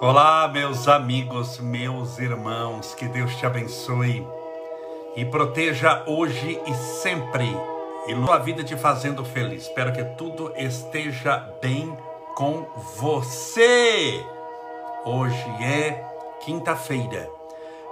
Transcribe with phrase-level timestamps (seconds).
[0.00, 4.24] Olá, meus amigos, meus irmãos, que Deus te abençoe
[5.16, 7.52] e proteja hoje e sempre,
[8.06, 9.64] e a vida te fazendo feliz.
[9.64, 11.98] Espero que tudo esteja bem
[12.36, 14.24] com você.
[15.04, 16.00] Hoje é
[16.44, 17.28] quinta-feira,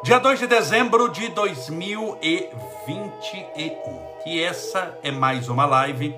[0.05, 4.01] dia 2 de dezembro de 2021.
[4.25, 6.15] E essa é mais uma live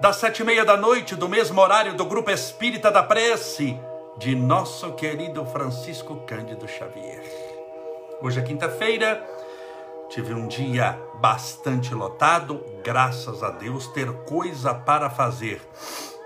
[0.00, 3.78] das sete e meia da noite, do mesmo horário do Grupo Espírita da Prece
[4.20, 7.24] de nosso querido Francisco Cândido Xavier.
[8.20, 9.26] Hoje é quinta-feira,
[10.10, 15.66] tive um dia bastante lotado, graças a Deus, ter coisa para fazer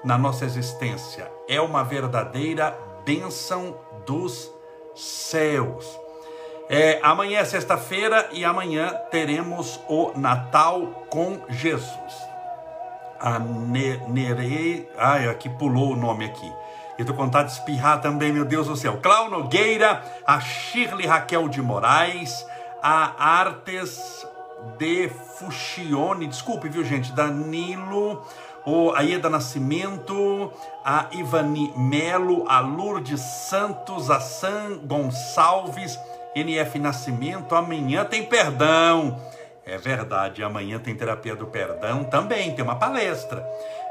[0.02, 4.52] na nossa existência é uma verdadeira bênção dos
[4.96, 5.86] céus.
[6.68, 12.12] É, amanhã é sexta-feira e amanhã teremos o Natal com Jesus.
[13.20, 16.63] A Nerei, ai, aqui pulou o nome aqui.
[16.97, 18.98] Eu tô com vontade de espirrar também, meu Deus do céu.
[19.03, 22.47] Clau Nogueira, a Shirley Raquel de Moraes,
[22.81, 24.25] a Artes
[24.78, 28.25] de Fuxione, desculpe, viu gente, Danilo,
[28.65, 30.53] o Aida Nascimento,
[30.84, 35.98] a Ivani Melo, a Lourdes Santos, a San Gonçalves,
[36.34, 39.20] NF Nascimento, amanhã tem perdão.
[39.66, 43.46] É verdade, amanhã tem terapia do perdão também, tem uma palestra.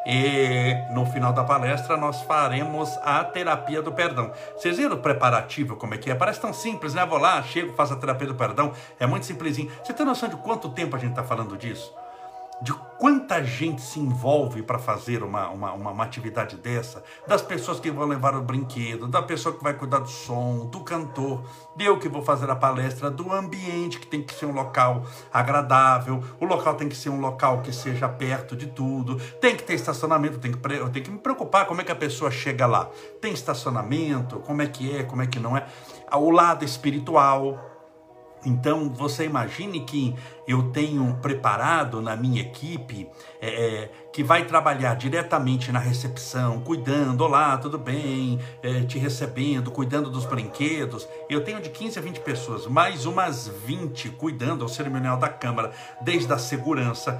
[0.06, 4.32] E no final da palestra nós faremos a terapia do perdão.
[4.56, 6.16] Vocês viram o preparativo como é que é?
[6.16, 7.06] Parece tão simples, né?
[7.06, 8.74] Vou lá, chego, faço a terapia do perdão.
[9.00, 9.72] É muito simplesinho.
[9.84, 11.94] Você tem noção de quanto tempo a gente está falando disso?
[12.62, 17.80] De quanta gente se envolve para fazer uma, uma, uma, uma, atividade dessa, das pessoas
[17.80, 21.44] que vão levar o brinquedo, da pessoa que vai cuidar do som, do cantor,
[21.76, 25.04] de eu que vou fazer a palestra, do ambiente que tem que ser um local
[25.34, 29.64] agradável, o local tem que ser um local que seja perto de tudo, tem que
[29.64, 32.66] ter estacionamento, tem que, eu tenho que me preocupar como é que a pessoa chega
[32.66, 32.90] lá.
[33.20, 35.66] Tem estacionamento, como é que é, como é que não é.
[36.14, 37.73] O lado espiritual,
[38.46, 40.16] então, você imagine que
[40.48, 43.10] eu tenho preparado na minha equipe
[43.42, 49.72] é, é, que vai trabalhar diretamente na recepção, cuidando, olá, tudo bem, é, te recebendo,
[49.72, 51.08] cuidando dos brinquedos.
[51.30, 55.72] Eu tenho de 15 a 20 pessoas, mais umas 20 cuidando ao cerimonial da Câmara,
[56.02, 57.20] desde a segurança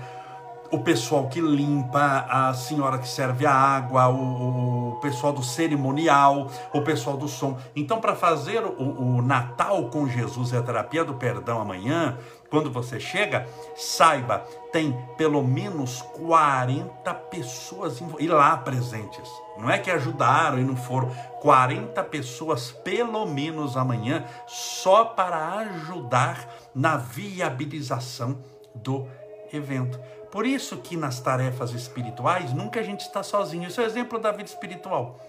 [0.74, 6.50] o pessoal que limpa, a senhora que serve a água, o, o pessoal do cerimonial,
[6.74, 7.60] o pessoal do som.
[7.76, 12.18] Então, para fazer o, o, Natal com Jesus e a terapia do perdão amanhã,
[12.50, 14.40] quando você chega, saiba,
[14.72, 19.30] tem pelo menos 40 pessoas e lá presentes.
[19.60, 21.12] Não é que ajudaram e não foram.
[21.40, 28.40] 40 pessoas pelo menos amanhã, só para ajudar na viabilização
[28.74, 29.08] do
[29.56, 30.00] evento.
[30.32, 33.68] Por isso que nas tarefas espirituais nunca a gente está sozinho.
[33.68, 35.20] Isso é exemplo da vida espiritual.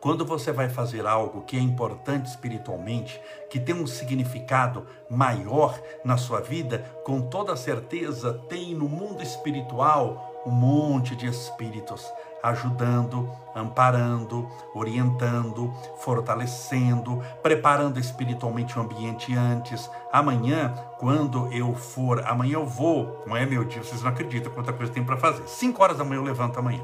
[0.00, 6.16] Quando você vai fazer algo que é importante espiritualmente, que tem um significado maior na
[6.16, 12.04] sua vida, com toda certeza tem no mundo espiritual um monte de espíritos
[12.42, 19.90] ajudando, amparando, orientando, fortalecendo, preparando espiritualmente o ambiente antes.
[20.12, 24.72] Amanhã, quando eu for, amanhã eu vou, não é meu dia, vocês não acreditam quanta
[24.72, 25.46] coisa tem para fazer.
[25.46, 26.82] Cinco horas da manhã eu levanto amanhã.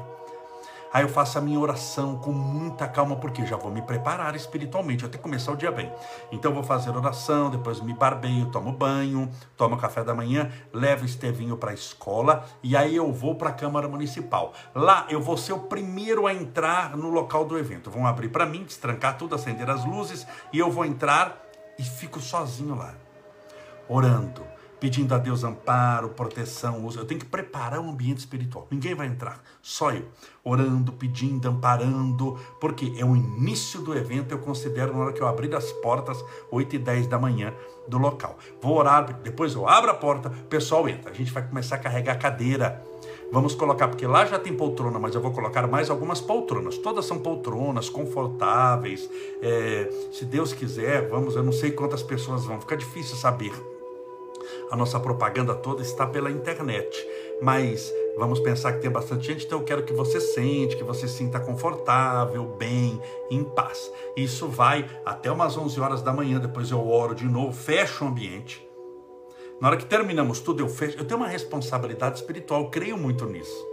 [0.91, 5.05] Aí eu faço a minha oração com muita calma, porque já vou me preparar espiritualmente,
[5.05, 5.91] até começar o dia bem.
[6.31, 11.03] Então eu vou fazer oração, depois me barbeio, tomo banho, tomo café da manhã, levo
[11.03, 14.53] o Estevinho para a escola e aí eu vou para a Câmara Municipal.
[14.73, 17.91] Lá eu vou ser o primeiro a entrar no local do evento.
[17.91, 21.45] Vão abrir para mim, destrancar tudo, acender as luzes e eu vou entrar
[21.77, 22.93] e fico sozinho lá,
[23.87, 26.89] orando pedindo a Deus amparo, proteção.
[26.95, 28.67] Eu tenho que preparar o ambiente espiritual.
[28.71, 30.05] Ninguém vai entrar, só eu.
[30.43, 35.27] Orando, pedindo, amparando, porque é o início do evento, eu considero na hora que eu
[35.27, 37.53] abrir as portas, 8 e 10 da manhã
[37.87, 38.37] do local.
[38.61, 41.11] Vou orar, depois eu abro a porta, o pessoal entra.
[41.11, 42.83] A gente vai começar a carregar a cadeira.
[43.31, 46.77] Vamos colocar, porque lá já tem poltrona, mas eu vou colocar mais algumas poltronas.
[46.77, 49.07] Todas são poltronas, confortáveis.
[49.41, 53.53] É, se Deus quiser, vamos, eu não sei quantas pessoas vão, fica difícil saber
[54.71, 57.05] a nossa propaganda toda está pela internet.
[57.41, 61.07] Mas vamos pensar que tem bastante gente, então eu quero que você sente, que você
[61.07, 63.91] sinta confortável, bem, em paz.
[64.15, 68.07] Isso vai até umas 11 horas da manhã, depois eu oro de novo, fecho o
[68.07, 68.67] ambiente.
[69.59, 70.97] Na hora que terminamos tudo, eu fecho.
[70.97, 73.67] Eu tenho uma responsabilidade espiritual, creio muito nisso.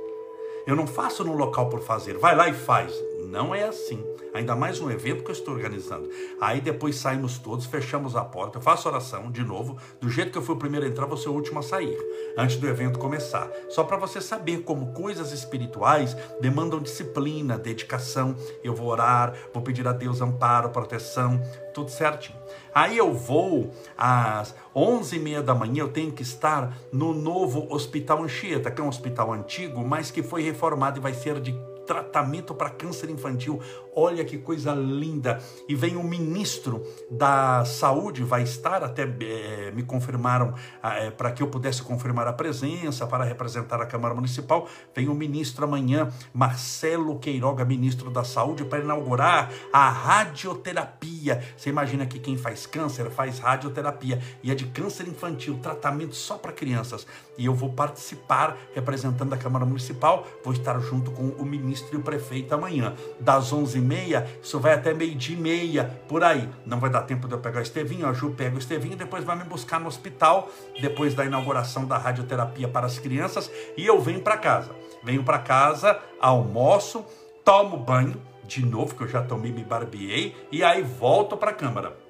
[0.67, 2.93] Eu não faço no local por fazer, vai lá e faz.
[3.27, 4.03] Não é assim.
[4.33, 6.09] Ainda mais um evento que eu estou organizando.
[6.41, 9.77] Aí depois saímos todos, fechamos a porta, eu faço oração de novo.
[10.01, 11.99] Do jeito que eu fui o primeiro a entrar, vou ser o último a sair.
[12.37, 13.51] Antes do evento começar.
[13.69, 18.37] Só para você saber como coisas espirituais demandam disciplina, dedicação.
[18.63, 21.41] Eu vou orar, vou pedir a Deus amparo, proteção,
[21.75, 22.39] tudo certinho.
[22.75, 28.71] Aí eu vou às 11h30 da manhã, eu tenho que estar no novo Hospital Anchieta,
[28.71, 32.71] que é um hospital antigo, mas que foi reformado e vai ser de tratamento para
[32.71, 33.61] câncer infantil.
[33.99, 35.41] Olha que coisa linda.
[35.67, 40.53] E vem o ministro da saúde, vai estar, até é, me confirmaram,
[40.83, 44.69] é, para que eu pudesse confirmar a presença, para representar a Câmara Municipal.
[44.95, 51.43] Vem o ministro amanhã, Marcelo Queiroga, ministro da Saúde, para inaugurar a radioterapia.
[51.57, 56.37] Você imagina que quem faz câncer faz radioterapia e é de câncer infantil, tratamento só
[56.37, 57.07] para crianças.
[57.39, 61.99] E eu vou participar representando a Câmara Municipal, vou estar junto com o ministro e
[61.99, 63.55] o prefeito amanhã, das
[63.87, 66.49] 11h30, isso vai até meio-dia e meia, por aí.
[66.65, 69.25] Não vai dar tempo de eu pegar o Estevinho, a Ju pega o Estevinho depois
[69.25, 70.51] vai me buscar no hospital,
[70.81, 74.75] depois da inauguração da radioterapia para as crianças, e eu venho para casa.
[75.03, 77.05] Venho para casa, almoço,
[77.45, 81.55] tomo banho, de novo, que eu já tomei, me barbeei, e aí volto para a
[81.55, 82.06] Câmara.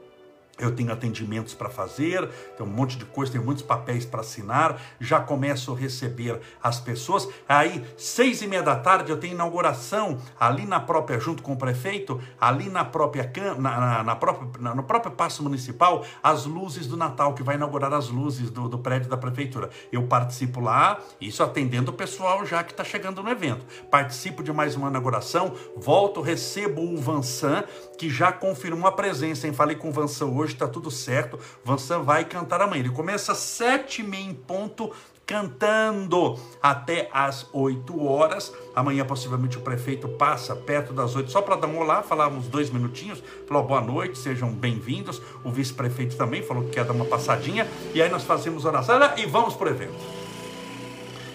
[0.58, 4.81] Eu tenho atendimentos para fazer, tem um monte de coisa, tem muitos papéis para assinar.
[4.99, 7.29] Já começo a receber as pessoas.
[7.47, 11.56] Aí, seis e meia da tarde, eu tenho inauguração ali na própria, junto com o
[11.56, 16.87] prefeito, ali na própria na, na, na própria, na, no próprio Paço Municipal, as luzes
[16.87, 19.69] do Natal, que vai inaugurar as luzes do, do prédio da prefeitura.
[19.93, 23.67] Eu participo lá, isso atendendo o pessoal já que está chegando no evento.
[23.91, 27.64] Participo de mais uma inauguração, volto, recebo o Vansan,
[27.96, 29.52] que já confirmou a presença, hein?
[29.52, 31.38] Falei com o Vansan hoje está tudo certo.
[31.64, 32.81] Vansan vai cantar amanhã.
[32.81, 34.93] Ele começa às sete e meia em ponto,
[35.25, 38.52] cantando até às 8 horas.
[38.75, 42.46] Amanhã, possivelmente, o prefeito passa perto das 8, só para dar um olá, falar uns
[42.46, 45.20] dois minutinhos, falou boa noite, sejam bem-vindos.
[45.42, 47.66] O vice-prefeito também falou que quer dar uma passadinha.
[47.92, 50.26] E aí nós fazemos oração e vamos para o evento.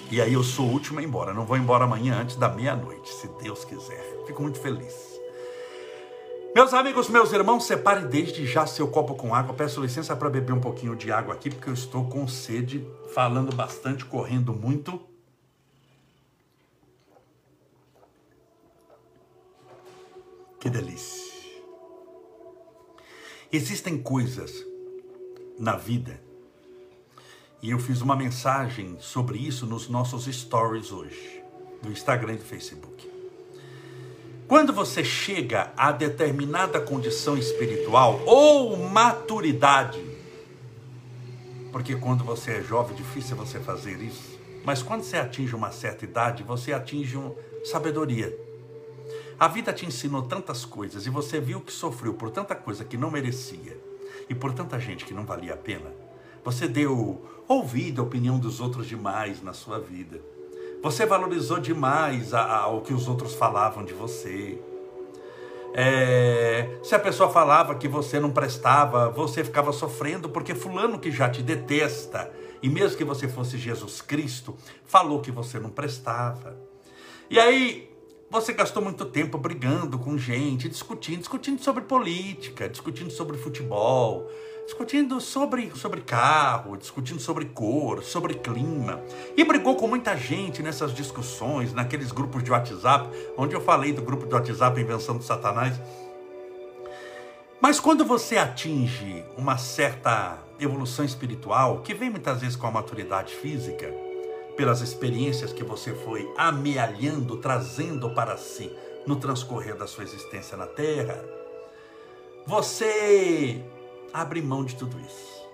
[0.10, 1.34] E aí eu sou o último a ir embora.
[1.34, 4.24] Não vou embora amanhã antes da meia-noite, se Deus quiser.
[4.26, 5.11] Fico muito feliz.
[6.54, 9.54] Meus amigos, meus irmãos, separe desde já seu copo com água.
[9.54, 13.56] Peço licença para beber um pouquinho de água aqui, porque eu estou com sede, falando
[13.56, 15.00] bastante, correndo muito.
[20.60, 21.32] Que delícia.
[23.50, 24.66] Existem coisas
[25.58, 26.22] na vida,
[27.62, 31.44] e eu fiz uma mensagem sobre isso nos nossos stories hoje,
[31.82, 33.11] no Instagram e no Facebook.
[34.52, 40.06] Quando você chega a determinada condição espiritual ou maturidade,
[41.72, 45.72] porque quando você é jovem, é difícil você fazer isso, mas quando você atinge uma
[45.72, 47.34] certa idade, você atinge uma
[47.64, 48.38] sabedoria.
[49.40, 52.98] A vida te ensinou tantas coisas e você viu que sofreu por tanta coisa que
[52.98, 53.80] não merecia
[54.30, 55.94] e por tanta gente que não valia a pena.
[56.44, 60.20] Você deu ouvido a opinião dos outros demais na sua vida.
[60.82, 64.60] Você valorizou demais a, a, o que os outros falavam de você.
[65.74, 71.12] É, se a pessoa falava que você não prestava, você ficava sofrendo porque fulano que
[71.12, 72.32] já te detesta,
[72.64, 76.58] e mesmo que você fosse Jesus Cristo, falou que você não prestava.
[77.30, 77.91] E aí
[78.32, 84.32] você gastou muito tempo brigando com gente, discutindo, discutindo sobre política, discutindo sobre futebol,
[84.66, 89.02] discutindo sobre, sobre carro, discutindo sobre cor, sobre clima.
[89.36, 94.02] E brigou com muita gente nessas discussões, naqueles grupos de WhatsApp, onde eu falei do
[94.02, 95.78] grupo de WhatsApp Invenção do Satanás.
[97.60, 103.34] Mas quando você atinge uma certa evolução espiritual, que vem muitas vezes com a maturidade
[103.36, 103.94] física,
[104.62, 108.72] pelas experiências que você foi amealhando, trazendo para si
[109.08, 111.20] no transcorrer da sua existência na Terra,
[112.46, 113.60] você
[114.14, 115.50] abre mão de tudo isso.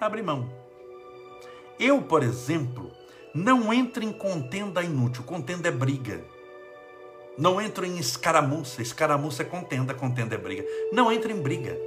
[0.00, 0.50] Abre mão.
[1.78, 2.90] Eu, por exemplo,
[3.34, 5.24] não entro em contenda inútil.
[5.24, 6.24] Contenda é briga.
[7.36, 8.80] Não entro em escaramuça.
[8.80, 10.64] Escaramuça é contenda, contenda é briga.
[10.90, 11.78] Não entro em briga.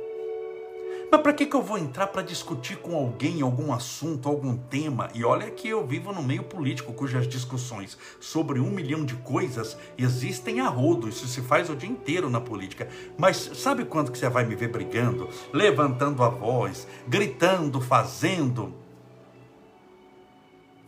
[1.16, 5.10] Mas para que, que eu vou entrar para discutir com alguém algum assunto, algum tema?
[5.14, 9.78] E olha que eu vivo no meio político, cujas discussões sobre um milhão de coisas
[9.98, 11.08] existem a rodo.
[11.08, 12.90] Isso se faz o dia inteiro na política.
[13.18, 18.74] Mas sabe quando que você vai me ver brigando, levantando a voz, gritando, fazendo?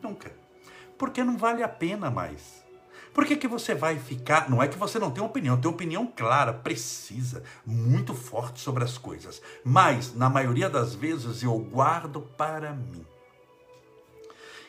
[0.03, 0.33] Nunca.
[0.97, 2.66] Porque não vale a pena mais.
[3.17, 4.47] Por que, que você vai ficar?
[4.47, 8.95] Não é que você não tem opinião, tem opinião clara, precisa, muito forte sobre as
[8.95, 9.41] coisas.
[9.65, 13.03] Mas, na maioria das vezes, eu guardo para mim.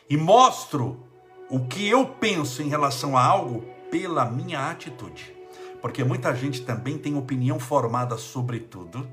[0.09, 0.99] E mostro
[1.47, 5.31] o que eu penso em relação a algo pela minha atitude.
[5.79, 9.07] Porque muita gente também tem opinião formada sobre tudo,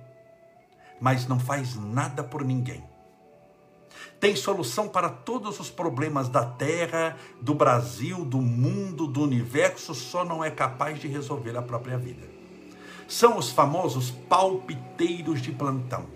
[0.98, 2.82] mas não faz nada por ninguém.
[4.18, 10.24] Tem solução para todos os problemas da terra, do Brasil, do mundo, do universo, só
[10.24, 12.26] não é capaz de resolver a própria vida.
[13.06, 16.06] São os famosos palpiteiros de plantão.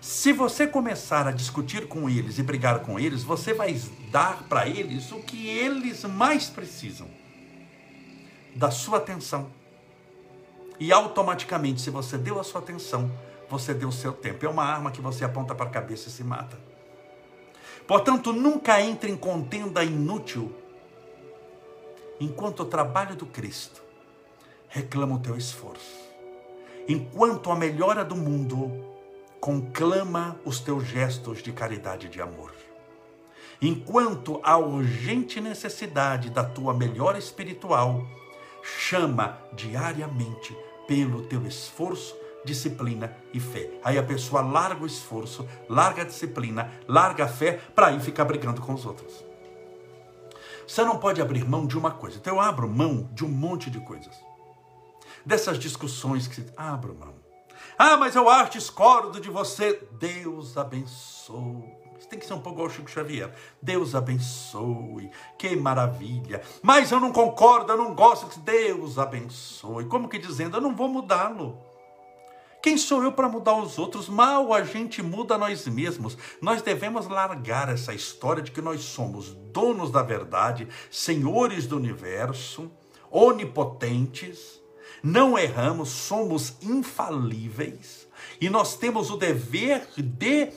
[0.00, 4.66] Se você começar a discutir com eles e brigar com eles, você vai dar para
[4.66, 7.06] eles o que eles mais precisam:
[8.56, 9.48] da sua atenção.
[10.80, 13.12] E automaticamente, se você deu a sua atenção,
[13.48, 14.44] você deu o seu tempo.
[14.44, 16.71] É uma arma que você aponta para a cabeça e se mata.
[17.92, 20.50] Portanto, nunca entre em contenda inútil
[22.18, 23.82] enquanto o trabalho do Cristo
[24.66, 26.00] reclama o teu esforço.
[26.88, 28.72] Enquanto a melhora do mundo
[29.38, 32.54] conclama os teus gestos de caridade e de amor.
[33.60, 38.06] Enquanto a urgente necessidade da tua melhora espiritual
[38.62, 40.56] chama diariamente
[40.88, 43.70] pelo teu esforço, disciplina e fé.
[43.84, 48.24] Aí a pessoa larga o esforço, larga a disciplina, larga a fé para ir ficar
[48.24, 49.24] brigando com os outros.
[50.66, 52.16] Você não pode abrir mão de uma coisa.
[52.16, 54.14] Então eu abro mão de um monte de coisas.
[55.24, 57.14] Dessas discussões que abro mão.
[57.78, 59.80] Ah, mas eu acho discordo de você.
[59.98, 61.82] Deus abençoe
[62.12, 63.32] tem que ser um pouco igual Chico Xavier.
[63.60, 66.42] Deus abençoe, que maravilha.
[66.62, 68.38] Mas eu não concordo, eu não gosto.
[68.40, 69.86] Deus abençoe.
[69.86, 71.58] Como que dizendo, eu não vou mudá-lo.
[72.62, 74.08] Quem sou eu para mudar os outros?
[74.08, 76.16] Mal a gente muda nós mesmos.
[76.40, 82.70] Nós devemos largar essa história de que nós somos donos da verdade, senhores do universo,
[83.10, 84.62] onipotentes,
[85.02, 88.06] não erramos, somos infalíveis
[88.40, 90.52] e nós temos o dever de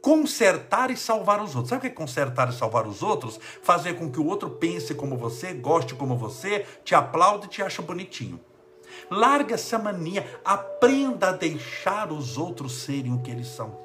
[0.00, 1.68] consertar e salvar os outros.
[1.68, 3.38] Sabe o que é consertar e salvar os outros?
[3.62, 7.62] Fazer com que o outro pense como você, goste como você, te aplaude e te
[7.62, 8.40] ache bonitinho.
[9.10, 13.80] Larga essa mania, aprenda a deixar os outros serem o que eles são.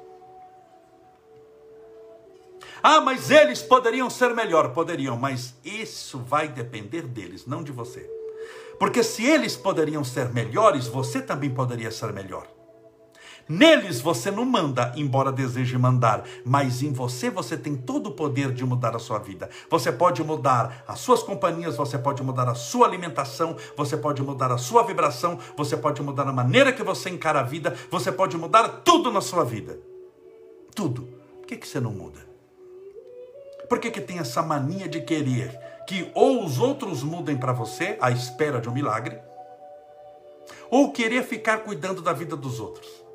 [2.82, 8.08] Ah, mas eles poderiam ser melhor, poderiam, mas isso vai depender deles, não de você.
[8.78, 12.46] Porque se eles poderiam ser melhores, você também poderia ser melhor.
[13.48, 18.52] Neles você não manda, embora deseje mandar, mas em você você tem todo o poder
[18.52, 19.48] de mudar a sua vida.
[19.70, 24.52] Você pode mudar as suas companhias, você pode mudar a sua alimentação, você pode mudar
[24.52, 28.36] a sua vibração, você pode mudar a maneira que você encara a vida, você pode
[28.36, 29.78] mudar tudo na sua vida.
[30.74, 31.08] Tudo.
[31.38, 32.20] Por que, que você não muda?
[33.66, 37.96] Por que, que tem essa mania de querer que ou os outros mudem para você,
[37.98, 39.18] à espera de um milagre,
[40.70, 43.07] ou querer ficar cuidando da vida dos outros?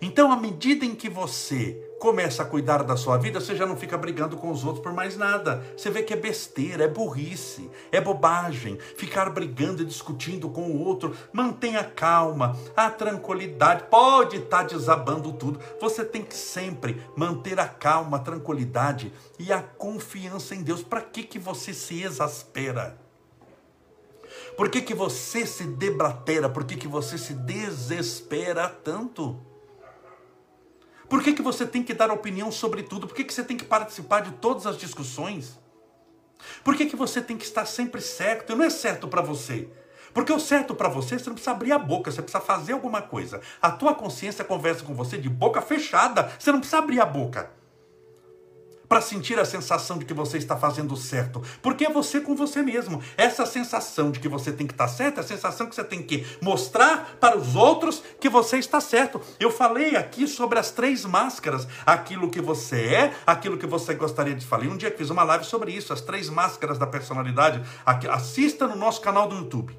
[0.00, 3.76] Então, à medida em que você começa a cuidar da sua vida, você já não
[3.76, 5.62] fica brigando com os outros por mais nada.
[5.76, 10.82] Você vê que é besteira, é burrice, é bobagem ficar brigando e discutindo com o
[10.82, 11.14] outro.
[11.30, 13.84] Mantenha calma, a tranquilidade.
[13.90, 15.60] Pode estar tá desabando tudo.
[15.78, 20.82] Você tem que sempre manter a calma, a tranquilidade e a confiança em Deus.
[20.82, 22.98] Para que, que você se exaspera?
[24.56, 26.48] Por que, que você se deblatera?
[26.48, 29.49] Por que, que você se desespera tanto?
[31.10, 33.08] Por que, que você tem que dar opinião sobre tudo?
[33.08, 35.58] Por que, que você tem que participar de todas as discussões?
[36.62, 38.54] Por que, que você tem que estar sempre certo?
[38.54, 39.68] Não é certo para você.
[40.14, 43.02] Porque o certo para você, você não precisa abrir a boca, você precisa fazer alguma
[43.02, 43.40] coisa.
[43.60, 47.59] A tua consciência conversa com você de boca fechada, você não precisa abrir a boca
[48.90, 51.40] para sentir a sensação de que você está fazendo certo.
[51.62, 53.00] Porque é você com você mesmo.
[53.16, 56.02] Essa sensação de que você tem que estar certo, é a sensação que você tem
[56.02, 59.20] que mostrar para os outros que você está certo.
[59.38, 64.34] Eu falei aqui sobre as três máscaras: aquilo que você é, aquilo que você gostaria
[64.34, 64.64] de falar.
[64.64, 67.62] um dia fiz uma live sobre isso, as três máscaras da personalidade.
[67.86, 69.78] Assista no nosso canal do YouTube.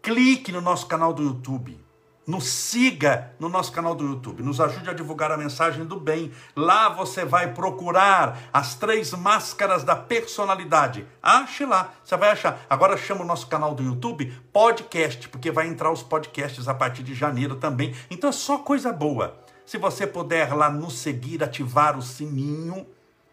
[0.00, 1.83] Clique no nosso canal do YouTube
[2.26, 6.32] nos siga no nosso canal do YouTube, nos ajude a divulgar a mensagem do bem.
[6.56, 11.06] Lá você vai procurar as três máscaras da personalidade.
[11.22, 12.60] Ache lá, você vai achar.
[12.68, 17.02] Agora chama o nosso canal do YouTube podcast, porque vai entrar os podcasts a partir
[17.02, 17.94] de janeiro também.
[18.10, 19.38] Então é só coisa boa.
[19.66, 22.86] Se você puder lá nos seguir, ativar o sininho,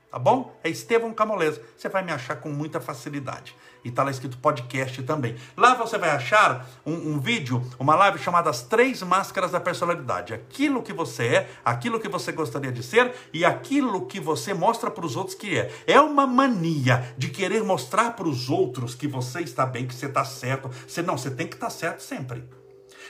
[0.09, 0.57] tá bom?
[0.63, 1.61] É Estevão Camolese.
[1.77, 3.55] Você vai me achar com muita facilidade.
[3.83, 5.35] E está lá escrito podcast também.
[5.57, 10.33] Lá você vai achar um, um, vídeo, uma live chamada As Três Máscaras da Personalidade.
[10.33, 14.91] Aquilo que você é, aquilo que você gostaria de ser e aquilo que você mostra
[14.91, 15.71] para os outros que é.
[15.87, 20.05] É uma mania de querer mostrar para os outros que você está bem, que você
[20.05, 20.69] está certo.
[20.87, 22.60] Você não, você tem que estar tá certo sempre.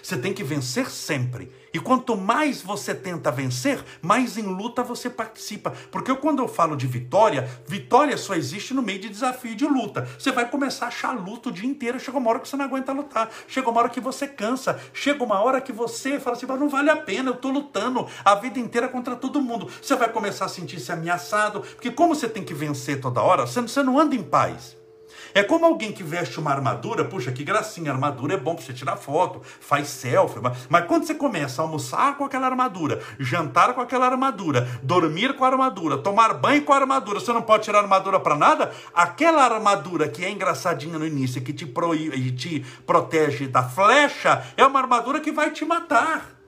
[0.01, 1.51] Você tem que vencer sempre.
[1.73, 5.71] E quanto mais você tenta vencer, mais em luta você participa.
[5.89, 9.65] Porque quando eu falo de vitória, vitória só existe no meio de desafio e de
[9.65, 10.07] luta.
[10.19, 11.99] Você vai começar a achar luta o dia inteiro.
[11.99, 13.29] Chega uma hora que você não aguenta lutar.
[13.47, 14.79] Chega uma hora que você cansa.
[14.93, 18.05] Chega uma hora que você fala assim: mas não vale a pena, eu estou lutando
[18.25, 19.69] a vida inteira contra todo mundo.
[19.81, 21.61] Você vai começar a sentir-se ameaçado.
[21.61, 24.80] Porque como você tem que vencer toda hora, você não anda em paz.
[25.33, 28.73] É como alguém que veste uma armadura, puxa, que gracinha, armadura é bom para você
[28.73, 33.81] tirar foto, faz selfie, mas quando você começa a almoçar com aquela armadura, jantar com
[33.81, 37.79] aquela armadura, dormir com a armadura, tomar banho com a armadura, você não pode tirar
[37.79, 38.71] a armadura para nada?
[38.93, 44.65] Aquela armadura que é engraçadinha no início, que te, proíbe, te protege da flecha, é
[44.65, 46.41] uma armadura que vai te matar.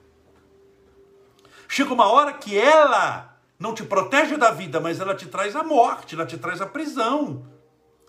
[1.68, 5.62] Chega uma hora que ela não te protege da vida, mas ela te traz a
[5.62, 7.53] morte, ela te traz a prisão.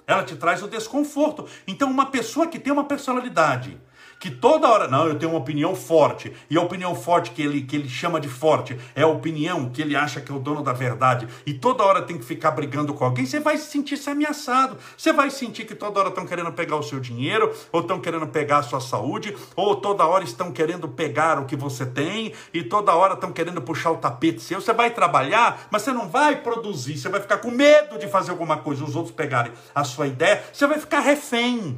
[0.08, 1.48] Ela te traz o desconforto.
[1.68, 3.78] Então, uma pessoa que tem uma personalidade,
[4.20, 7.62] que toda hora, não, eu tenho uma opinião forte, e a opinião forte que ele,
[7.62, 10.64] que ele chama de forte é a opinião que ele acha que é o dono
[10.64, 13.98] da verdade, e toda hora tem que ficar brigando com alguém, você vai se sentir
[13.98, 14.78] se ameaçado.
[14.98, 18.28] Você vai sentir que toda hora estão querendo pegar o seu dinheiro, ou estão querendo
[18.28, 22.64] pegar a sua saúde, ou toda hora estão querendo pegar o que você tem, e
[22.64, 24.62] toda hora estão querendo puxar o tapete seu.
[24.62, 28.32] Você vai trabalhar, mas você não vai produzir, você vai ficar com medo de fazer
[28.32, 31.78] alguma coisa, os outros pegarem a sua ideia, você vai ficar refém.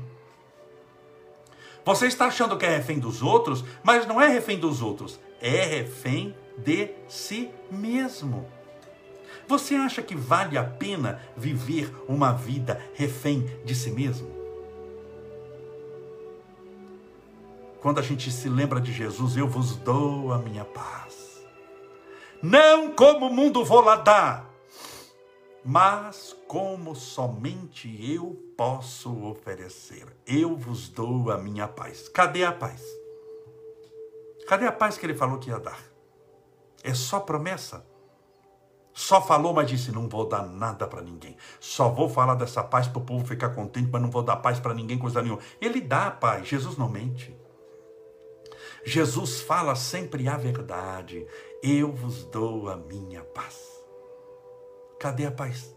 [1.87, 5.63] Você está achando que é refém dos outros, mas não é refém dos outros, é
[5.63, 8.45] refém de si mesmo.
[9.47, 14.29] Você acha que vale a pena viver uma vida refém de si mesmo?
[17.79, 21.41] Quando a gente se lembra de Jesus, eu vos dou a minha paz.
[22.43, 24.53] Não como o mundo vou lá dar,
[25.63, 30.07] mas como somente eu posso oferecer.
[30.25, 32.09] Eu vos dou a minha paz.
[32.09, 32.83] Cadê a paz?
[34.47, 35.79] Cadê a paz que ele falou que ia dar?
[36.83, 37.85] É só promessa.
[38.93, 41.37] Só falou, mas disse: não vou dar nada para ninguém.
[41.59, 44.59] Só vou falar dessa paz para o povo ficar contente, mas não vou dar paz
[44.59, 45.41] para ninguém, coisa nenhuma.
[45.61, 47.37] Ele dá a paz, Jesus não mente.
[48.83, 51.27] Jesus fala sempre a verdade.
[51.61, 53.55] Eu vos dou a minha paz.
[54.99, 55.76] Cadê a paz?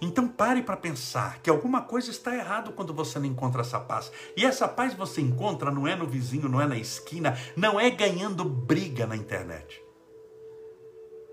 [0.00, 4.10] Então pare para pensar que alguma coisa está errado quando você não encontra essa paz.
[4.36, 7.90] E essa paz você encontra não é no vizinho, não é na esquina, não é
[7.90, 9.82] ganhando briga na internet.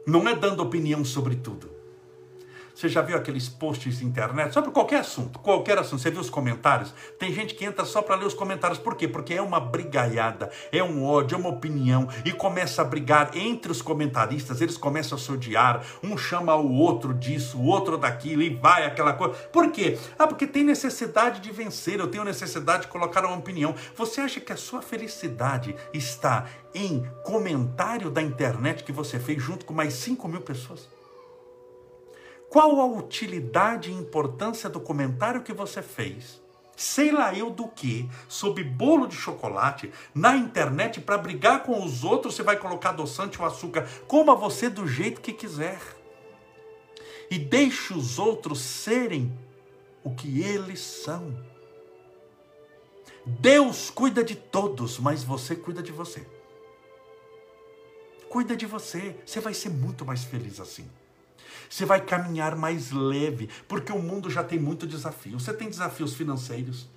[0.06, 1.79] Não é dando opinião sobre tudo.
[2.80, 6.02] Você já viu aqueles posts de internet sobre qualquer assunto, qualquer assunto?
[6.02, 6.94] Você viu os comentários?
[7.20, 8.80] Tem gente que entra só para ler os comentários.
[8.80, 9.06] Por quê?
[9.06, 13.70] Porque é uma brigaiada, é um ódio, é uma opinião e começa a brigar entre
[13.70, 14.62] os comentaristas.
[14.62, 15.84] Eles começam a se odiar.
[16.02, 19.34] Um chama o outro disso, o outro daquilo e vai aquela coisa.
[19.34, 20.00] Por quê?
[20.18, 22.00] Ah, porque tem necessidade de vencer.
[22.00, 23.76] Eu tenho necessidade de colocar uma opinião.
[23.94, 29.65] Você acha que a sua felicidade está em comentário da internet que você fez junto
[29.65, 30.98] com mais 5 mil pessoas?
[32.49, 36.41] Qual a utilidade e importância do comentário que você fez?
[36.75, 42.03] Sei lá eu do que, sob bolo de chocolate, na internet, para brigar com os
[42.03, 45.79] outros, você vai colocar adoçante ou açúcar, coma você do jeito que quiser.
[47.29, 49.38] E deixe os outros serem
[50.03, 51.38] o que eles são.
[53.25, 56.25] Deus cuida de todos, mas você cuida de você.
[58.27, 60.89] Cuida de você, você vai ser muito mais feliz assim.
[61.69, 65.39] Você vai caminhar mais leve, porque o mundo já tem muito desafio.
[65.39, 66.89] Você tem desafios financeiros.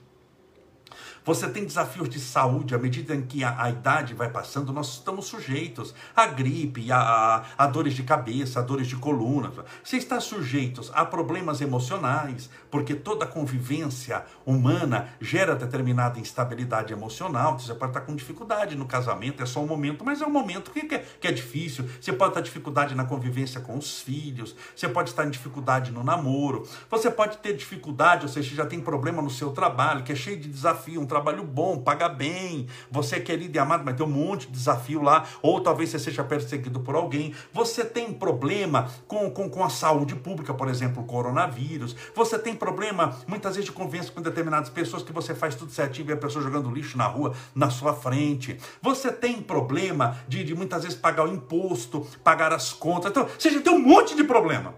[1.24, 4.94] Você tem desafios de saúde, à medida em que a, a idade vai passando, nós
[4.94, 9.52] estamos sujeitos à gripe, a, a, a, dores de cabeça, a dores de coluna.
[9.84, 17.56] Você está sujeito a problemas emocionais, porque toda convivência humana gera determinada instabilidade emocional.
[17.56, 20.72] Você pode estar com dificuldade no casamento, é só um momento, mas é um momento
[20.72, 21.88] que, que, é, que é difícil.
[22.00, 26.02] Você pode estar dificuldade na convivência com os filhos, você pode estar em dificuldade no
[26.02, 30.16] namoro, você pode ter dificuldade, ou seja, já tem problema no seu trabalho, que é
[30.16, 34.06] cheio de desafio, um trabalho bom, paga bem, você é querido e amado, mas tem
[34.06, 38.90] um monte de desafio lá, ou talvez você seja perseguido por alguém, você tem problema
[39.06, 43.68] com, com, com a saúde pública, por exemplo, o coronavírus, você tem problema muitas vezes
[43.68, 46.96] de convivência com determinadas pessoas que você faz tudo certinho e a pessoa jogando lixo
[46.96, 52.06] na rua, na sua frente, você tem problema de, de muitas vezes pagar o imposto,
[52.24, 54.74] pagar as contas, então, você já tem um monte de problema.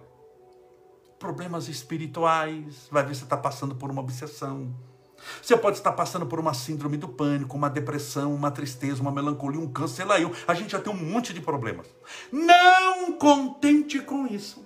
[1.16, 4.74] Problemas espirituais, vai ver se está passando por uma obsessão.
[5.42, 9.60] Você pode estar passando por uma síndrome do pânico, uma depressão, uma tristeza, uma melancolia,
[9.60, 10.16] um câncer, sei lá.
[10.46, 11.86] A gente já tem um monte de problemas.
[12.32, 14.64] Não contente com isso.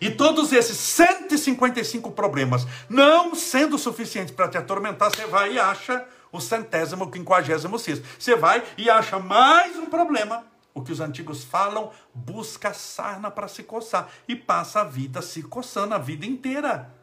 [0.00, 6.06] E todos esses 155 problemas não sendo suficientes para te atormentar, você vai e acha
[6.30, 8.06] o centésimo, quinquagésimo sexto.
[8.18, 10.44] Você vai e acha mais um problema.
[10.74, 14.08] O que os antigos falam, busca sarna para se coçar.
[14.28, 16.94] E passa a vida se coçando a vida inteira.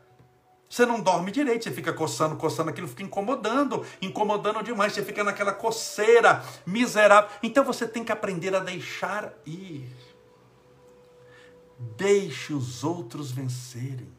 [0.75, 5.23] Você não dorme direito, você fica coçando, coçando, aquilo fica incomodando, incomodando demais, você fica
[5.23, 7.29] naquela coceira miserável.
[7.41, 9.89] Então você tem que aprender a deixar ir.
[11.79, 14.11] Deixe os outros vencerem.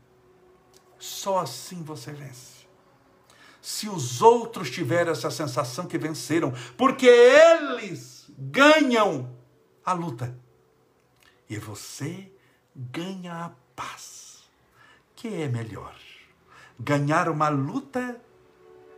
[0.99, 2.67] Só assim você vence.
[3.61, 9.31] Se os outros tiverem essa sensação que venceram, porque eles ganham
[9.85, 10.35] a luta.
[11.51, 12.33] E você
[12.75, 14.39] ganha a paz.
[15.15, 16.06] Que é melhor?
[16.79, 18.21] Ganhar uma luta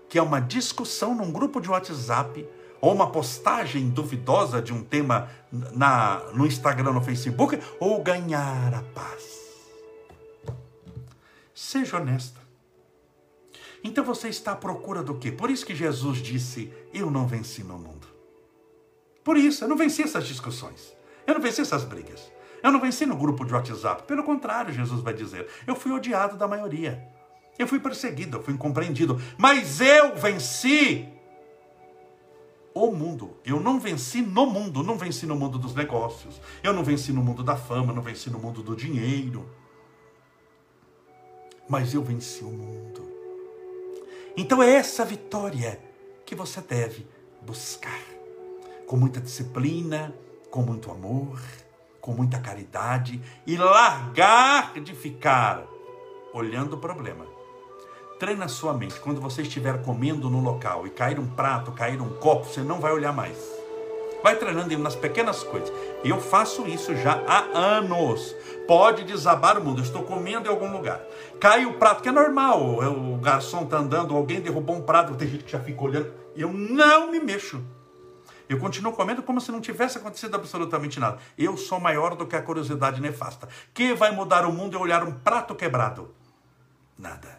[0.09, 2.47] que é uma discussão num grupo de WhatsApp
[2.81, 8.83] ou uma postagem duvidosa de um tema na, no Instagram, no Facebook, ou ganhar a
[8.95, 9.49] paz.
[11.55, 12.41] Seja honesta.
[13.83, 15.31] Então você está à procura do quê?
[15.31, 18.07] Por isso que Jesus disse: Eu não venci no mundo.
[19.23, 20.97] Por isso, eu não venci essas discussões.
[21.27, 22.33] Eu não venci essas brigas.
[22.63, 24.05] Eu não venci no grupo de WhatsApp.
[24.05, 27.18] Pelo contrário, Jesus vai dizer: Eu fui odiado da maioria.
[27.59, 29.21] Eu fui perseguido, eu fui incompreendido.
[29.37, 31.09] Mas eu venci
[32.73, 33.37] o mundo.
[33.45, 37.23] Eu não venci no mundo, não venci no mundo dos negócios, eu não venci no
[37.23, 39.49] mundo da fama, não venci no mundo do dinheiro.
[41.69, 43.09] Mas eu venci o mundo.
[44.37, 45.81] Então é essa vitória
[46.25, 47.07] que você deve
[47.43, 48.01] buscar.
[48.87, 50.15] Com muita disciplina,
[50.51, 51.39] com muito amor,
[52.01, 55.67] com muita caridade e largar de ficar
[56.33, 57.38] olhando o problema
[58.19, 58.99] Treina a sua mente.
[58.99, 62.81] Quando você estiver comendo no local e cair um prato, cair um copo, você não
[62.81, 63.39] vai olhar mais.
[64.23, 65.73] Vai treinando nas pequenas coisas.
[66.03, 68.35] Eu faço isso já há anos.
[68.67, 69.79] Pode desabar o mundo.
[69.79, 71.01] Eu estou comendo em algum lugar.
[71.39, 72.61] Cai o prato, que é normal.
[72.61, 76.13] O garçom está andando, alguém derrubou um prato, tem gente que já fica olhando.
[76.35, 77.63] Eu não me mexo.
[78.49, 81.19] Eu continuo comendo como se não tivesse acontecido absolutamente nada.
[81.37, 83.49] Eu sou maior do que a curiosidade nefasta.
[83.73, 86.13] Que vai mudar o mundo é olhar um prato quebrado?
[86.99, 87.38] Nada.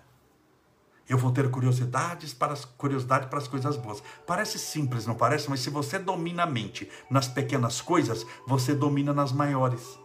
[1.10, 4.04] Eu vou ter curiosidades para as, curiosidade para as coisas boas.
[4.28, 5.50] Parece simples, não parece?
[5.50, 9.98] Mas se você domina a mente nas pequenas coisas, você domina nas maiores.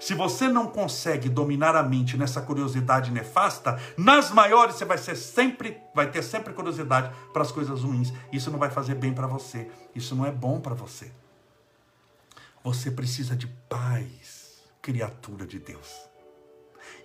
[0.00, 5.16] Se você não consegue dominar a mente nessa curiosidade nefasta, nas maiores você vai ser
[5.16, 8.12] sempre, vai ter sempre curiosidade para as coisas ruins.
[8.32, 9.70] Isso não vai fazer bem para você.
[9.94, 11.12] Isso não é bom para você.
[12.64, 16.07] Você precisa de paz, criatura de Deus.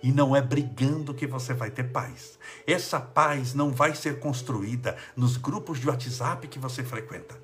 [0.02, 2.38] E não é brigando que você vai ter paz.
[2.66, 7.34] Essa paz não vai ser construída nos grupos de WhatsApp que você frequenta.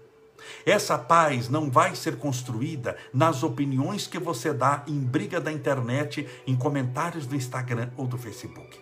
[0.64, 6.26] Essa paz não vai ser construída nas opiniões que você dá em briga da internet,
[6.46, 8.78] em comentários do Instagram ou do Facebook.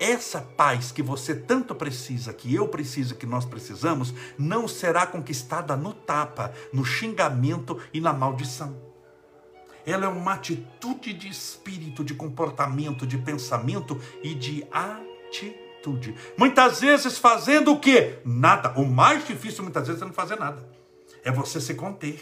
[0.00, 5.76] Essa paz que você tanto precisa, que eu preciso, que nós precisamos, não será conquistada
[5.76, 8.93] no tapa, no xingamento e na maldição
[9.86, 16.14] ela é uma atitude de espírito, de comportamento, de pensamento e de atitude.
[16.36, 18.18] Muitas vezes fazendo o quê?
[18.24, 18.72] Nada.
[18.78, 20.66] O mais difícil muitas vezes é não fazer nada.
[21.22, 22.20] É você se conter.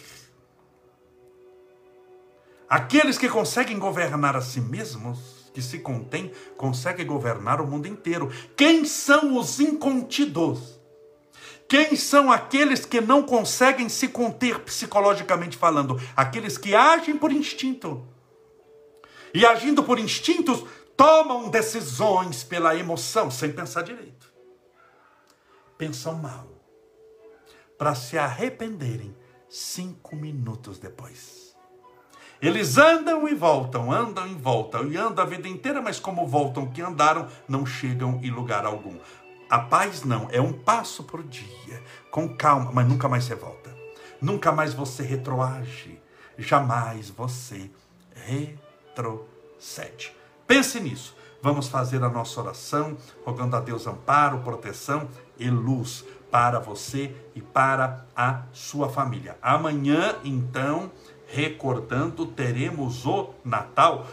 [2.69, 8.31] Aqueles que conseguem governar a si mesmos, que se contêm, conseguem governar o mundo inteiro.
[8.57, 10.81] Quem são os incontidos?
[11.69, 16.01] Quem são aqueles que não conseguem se conter psicologicamente falando?
[16.15, 18.07] Aqueles que agem por instinto.
[19.35, 20.65] E agindo por instintos,
[20.97, 24.33] tomam decisões pela emoção, sem pensar direito.
[25.79, 26.47] Pensam mal.
[27.79, 29.17] Para se arrependerem
[29.49, 31.57] cinco minutos depois.
[32.41, 36.69] Eles andam e voltam, andam e voltam, e andam a vida inteira, mas como voltam
[36.71, 38.99] que andaram, não chegam em lugar algum.
[39.53, 43.71] A paz não, é um passo por dia, com calma, mas nunca mais você volta.
[44.19, 46.01] Nunca mais você retroage.
[46.39, 47.71] Jamais você
[48.15, 50.17] retrocede.
[50.47, 51.15] Pense nisso.
[51.43, 55.07] Vamos fazer a nossa oração, rogando a Deus amparo, proteção
[55.39, 59.37] e luz para você e para a sua família.
[59.43, 60.91] Amanhã, então,
[61.27, 64.07] recordando, teremos o Natal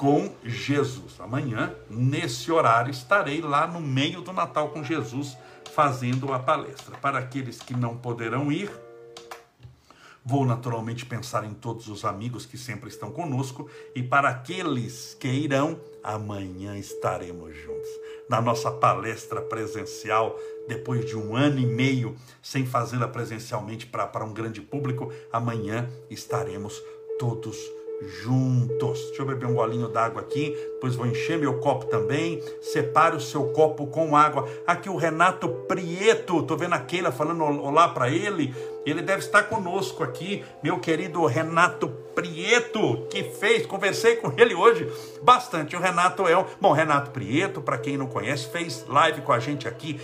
[0.00, 1.20] com Jesus.
[1.20, 5.36] Amanhã, nesse horário, estarei lá no meio do Natal com Jesus
[5.74, 6.96] fazendo a palestra.
[6.96, 8.70] Para aqueles que não poderão ir,
[10.24, 15.28] vou naturalmente pensar em todos os amigos que sempre estão conosco e para aqueles que
[15.28, 17.90] irão, amanhã estaremos juntos.
[18.26, 20.34] Na nossa palestra presencial,
[20.66, 26.82] depois de um ano e meio sem fazê-la presencialmente para um grande público, amanhã estaremos
[27.18, 27.79] todos juntos.
[28.00, 32.42] Deixa eu beber um golinho d'água aqui, depois vou encher meu copo também.
[32.62, 34.48] Separe o seu copo com água.
[34.66, 38.54] Aqui o Renato Prieto, tô vendo a Keila falando olá para ele.
[38.86, 44.90] Ele deve estar conosco aqui, meu querido Renato Prieto, que fez, conversei com ele hoje
[45.22, 45.76] bastante.
[45.76, 49.68] O Renato é, bom, Renato Prieto, para quem não conhece, fez live com a gente
[49.68, 50.00] aqui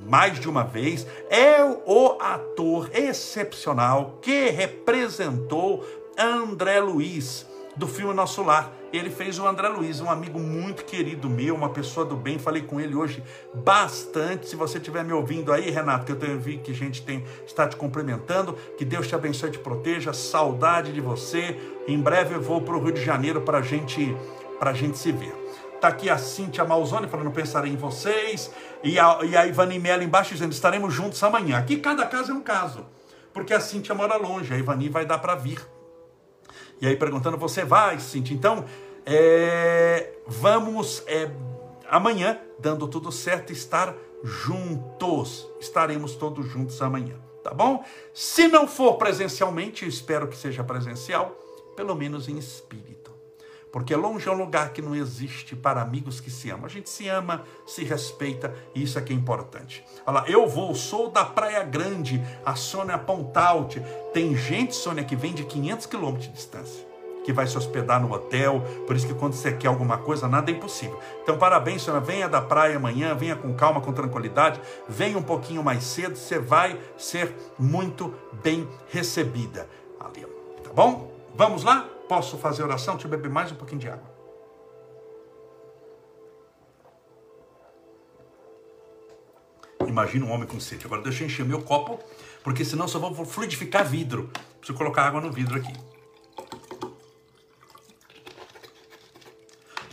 [0.00, 5.84] mais de uma vez, é o ator excepcional que representou
[6.18, 8.72] André Luiz, do filme Nosso Lar.
[8.92, 12.40] Ele fez o André Luiz, um amigo muito querido meu, uma pessoa do bem.
[12.40, 13.22] Falei com ele hoje
[13.54, 14.48] bastante.
[14.48, 17.68] Se você estiver me ouvindo aí, Renato, que eu tenho vi que gente tem, está
[17.68, 18.54] te cumprimentando.
[18.76, 20.12] Que Deus te abençoe e te proteja.
[20.12, 21.56] Saudade de você.
[21.86, 24.16] Em breve eu vou para o Rio de Janeiro para gente,
[24.60, 25.32] a gente se ver.
[25.72, 28.50] Está aqui a Cíntia Malzone falando, pensarei em vocês.
[28.82, 31.58] E a, e a Ivani Mello embaixo dizendo, estaremos juntos amanhã.
[31.58, 32.84] Aqui cada caso é um caso.
[33.32, 35.77] Porque a Cíntia mora longe, a Ivani vai dar para vir.
[36.80, 38.36] E aí perguntando, você vai, Cintia?
[38.36, 38.64] Então,
[39.04, 41.30] é, vamos é,
[41.88, 45.48] amanhã, dando tudo certo, estar juntos.
[45.60, 47.84] Estaremos todos juntos amanhã, tá bom?
[48.12, 51.36] Se não for presencialmente, espero que seja presencial,
[51.76, 52.87] pelo menos em espírito.
[53.78, 56.66] Porque longe é um lugar que não existe para amigos que se amam.
[56.66, 59.84] A gente se ama, se respeita, e isso é que é importante.
[60.04, 63.80] Olha lá, eu vou, sou da Praia Grande, a Sônia Pontalte.
[64.12, 66.88] Tem gente, Sônia, que vem de 500 quilômetros de distância
[67.24, 70.50] que vai se hospedar no hotel, por isso que quando você quer alguma coisa, nada
[70.50, 70.98] é impossível.
[71.22, 75.62] Então, parabéns, senhora, venha da praia amanhã, venha com calma, com tranquilidade, venha um pouquinho
[75.62, 79.68] mais cedo, você vai ser muito bem recebida
[80.00, 80.22] ali,
[80.64, 81.12] tá bom?
[81.34, 81.86] Vamos lá?
[82.08, 82.94] Posso fazer oração?
[82.94, 84.18] Deixa eu beber mais um pouquinho de água.
[89.86, 90.86] Imagina um homem com sede.
[90.86, 91.98] Agora deixa eu encher meu copo,
[92.42, 94.30] porque senão só vou fluidificar vidro.
[94.58, 95.72] Preciso colocar água no vidro aqui.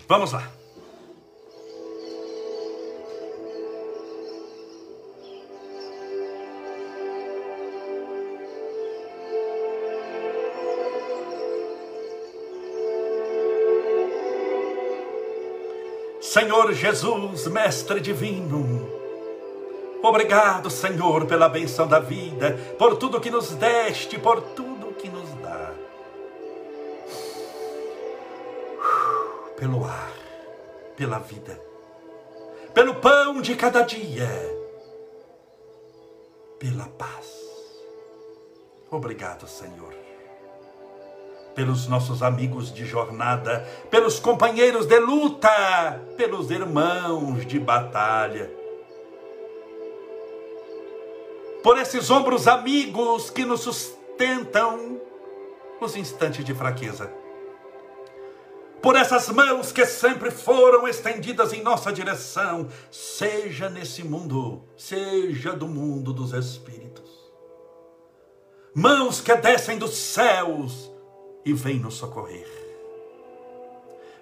[0.08, 0.50] Vamos lá.
[16.36, 18.90] Senhor Jesus, Mestre Divino,
[20.04, 25.34] obrigado, Senhor, pela benção da vida, por tudo que nos deste, por tudo que nos
[25.36, 25.72] dá.
[29.56, 30.12] Pelo ar,
[30.98, 31.58] pela vida,
[32.74, 34.28] pelo pão de cada dia,
[36.60, 37.32] pela paz.
[38.92, 40.05] Obrigado, Senhor
[41.56, 48.52] pelos nossos amigos de jornada, pelos companheiros de luta, pelos irmãos de batalha.
[51.64, 55.00] Por esses ombros amigos que nos sustentam
[55.82, 57.10] nos instantes de fraqueza.
[58.82, 65.68] Por essas mãos que sempre foram estendidas em nossa direção, seja nesse mundo, seja do
[65.68, 67.10] mundo dos espíritos.
[68.76, 70.92] Mãos que descem dos céus
[71.46, 72.50] e vem nos socorrer.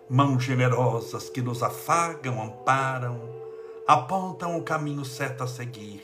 [0.10, 3.22] Mãos generosas que nos afagam, amparam,
[3.88, 6.04] apontam o caminho certo a seguir,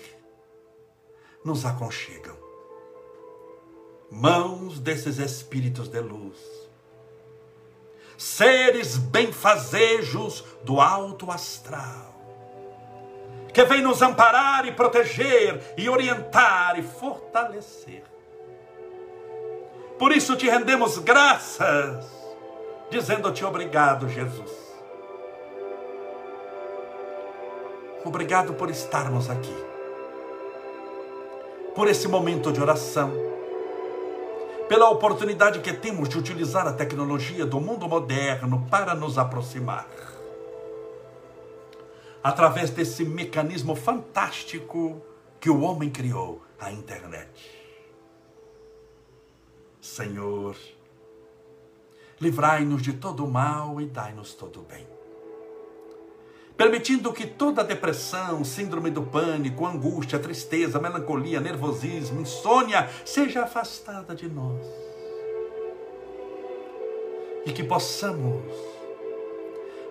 [1.43, 2.37] nos aconchegam.
[4.09, 6.39] Mãos desses espíritos de luz,
[8.17, 12.15] seres benfazejos do alto astral,
[13.53, 18.03] que vem nos amparar e proteger e orientar e fortalecer
[19.99, 22.05] por isso te rendemos graças,
[22.89, 24.49] dizendo-te obrigado, Jesus.
[28.05, 29.53] Obrigado por estarmos aqui,
[31.75, 33.11] por esse momento de oração,
[34.69, 39.85] pela oportunidade que temos de utilizar a tecnologia do mundo moderno para nos aproximar.
[42.23, 45.01] Através desse mecanismo fantástico
[45.41, 47.58] que o homem criou, a internet.
[49.81, 50.55] Senhor,
[52.19, 54.85] livrai-nos de todo o mal e dai-nos todo o bem.
[56.57, 64.27] Permitindo que toda depressão, síndrome do pânico, angústia, tristeza, melancolia, nervosismo, insônia seja afastada de
[64.27, 64.65] nós.
[67.45, 68.43] E que possamos,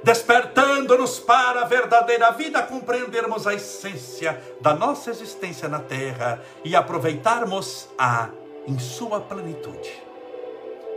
[0.05, 7.88] despertando-nos para a verdadeira vida, compreendermos a essência da nossa existência na terra e aproveitarmos
[7.96, 8.29] a
[8.68, 9.90] em sua plenitude,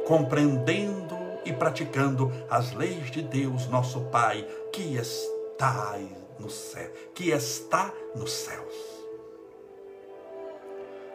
[0.05, 5.97] compreendendo e praticando as leis de Deus, nosso Pai, que está
[6.37, 8.75] no céu, que está nos céus.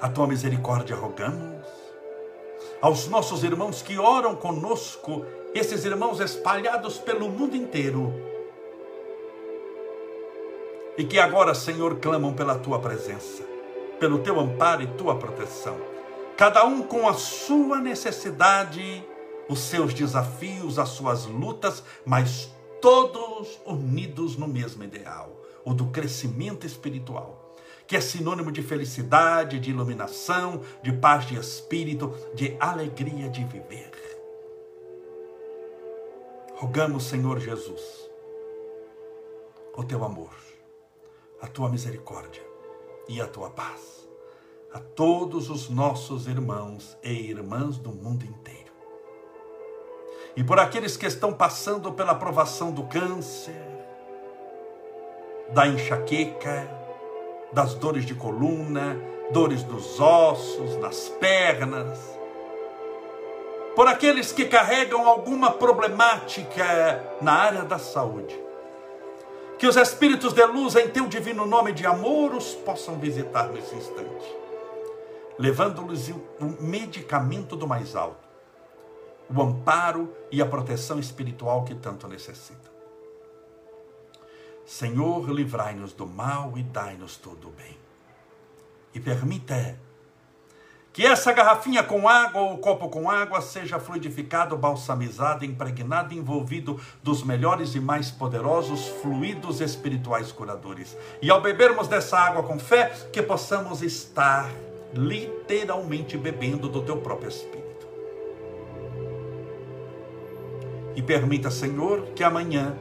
[0.00, 1.66] A tua misericórdia rogamos,
[2.80, 8.14] aos nossos irmãos que oram conosco, esses irmãos espalhados pelo mundo inteiro,
[10.96, 13.42] e que agora, Senhor, clamam pela tua presença,
[14.00, 15.95] pelo teu amparo e tua proteção,
[16.36, 19.04] cada um com a sua necessidade,
[19.48, 26.66] os seus desafios, as suas lutas, mas todos unidos no mesmo ideal, o do crescimento
[26.66, 27.44] espiritual
[27.86, 33.92] que é sinônimo de felicidade, de iluminação, de paz de espírito, de alegria de viver.
[36.56, 38.10] Rogamos, Senhor Jesus,
[39.72, 40.34] o teu amor,
[41.40, 42.42] a tua misericórdia
[43.08, 43.95] e a tua paz
[44.76, 48.70] a todos os nossos irmãos e irmãs do mundo inteiro.
[50.36, 53.54] E por aqueles que estão passando pela provação do câncer,
[55.54, 56.68] da enxaqueca,
[57.54, 61.98] das dores de coluna, dores nos ossos, nas pernas.
[63.74, 68.38] Por aqueles que carregam alguma problemática na área da saúde.
[69.58, 73.74] Que os espíritos de luz, em teu divino nome de amor, os possam visitar nesse
[73.74, 74.36] instante,
[75.38, 78.26] levando-lhes o medicamento do mais alto,
[79.28, 82.72] o amparo e a proteção espiritual que tanto necessitam.
[84.64, 87.78] Senhor, livrai-nos do mal e dai-nos todo o bem.
[88.92, 89.78] E permita
[90.92, 97.22] que essa garrafinha com água ou copo com água seja fluidificado, balsamizado, impregnado, envolvido dos
[97.22, 100.96] melhores e mais poderosos fluidos espirituais curadores.
[101.20, 104.50] E ao bebermos dessa água com fé, que possamos estar
[104.92, 107.86] literalmente bebendo do teu próprio Espírito.
[110.94, 112.76] E permita, Senhor, que amanhã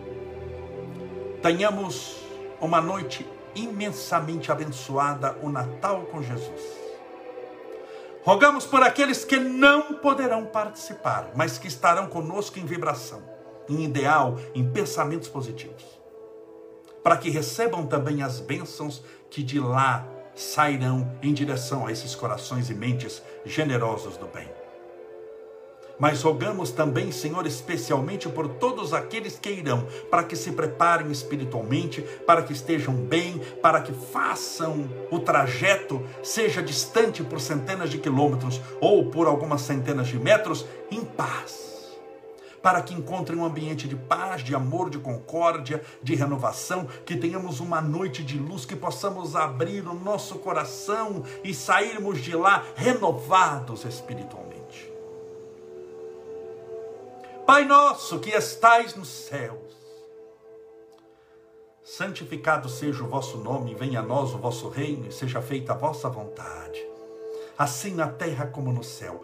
[1.41, 2.17] tenhamos
[2.61, 6.85] uma noite imensamente abençoada, o Natal com Jesus.
[8.23, 13.21] Rogamos por aqueles que não poderão participar, mas que estarão conosco em vibração,
[13.69, 15.83] em ideal, em pensamentos positivos,
[17.03, 22.69] para que recebam também as bênçãos que de lá sairão em direção a esses corações
[22.69, 24.47] e mentes generosos do bem.
[25.97, 32.01] Mas rogamos também, Senhor, especialmente por todos aqueles que irão, para que se preparem espiritualmente,
[32.27, 38.59] para que estejam bem, para que façam o trajeto, seja distante por centenas de quilômetros
[38.81, 41.74] ou por algumas centenas de metros, em paz
[42.65, 47.60] para que encontrem um ambiente de paz, de amor, de concórdia, de renovação, que tenhamos
[47.60, 53.86] uma noite de luz, que possamos abrir o nosso coração e sairmos de lá renovados
[53.86, 54.91] espiritualmente.
[57.45, 59.75] Pai nosso que estais nos céus,
[61.84, 65.78] santificado seja o vosso nome, venha a nós o vosso reino e seja feita a
[65.78, 66.84] vossa vontade,
[67.56, 69.23] assim na terra como no céu.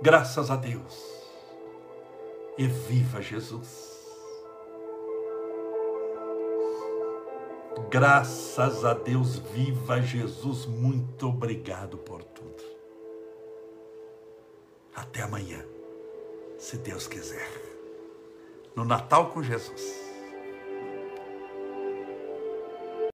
[0.00, 1.16] graças a Deus.
[2.58, 3.96] E viva Jesus.
[7.90, 10.66] Graças a Deus, viva Jesus.
[10.66, 12.64] Muito obrigado por tudo.
[14.94, 15.62] Até amanhã,
[16.58, 17.48] se Deus quiser.
[18.74, 20.05] No Natal com Jesus.